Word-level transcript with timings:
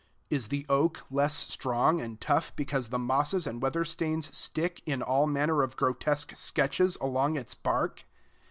Is 0.31 0.47
the 0.47 0.65
oak 0.67 1.03
less 1.11 1.35
strong 1.35 2.01
and 2.01 2.19
tough 2.19 2.55
because 2.55 2.87
the 2.87 2.97
mosses 2.97 3.45
and 3.45 3.61
weather 3.61 3.85
stains 3.85 4.35
stick 4.35 4.81
in 4.87 5.03
all 5.03 5.27
manner 5.27 5.61
of 5.61 5.77
grotesque 5.77 6.35
sketches 6.35 6.97
along 6.99 7.35
its 7.37 7.53
bark? 7.53 8.05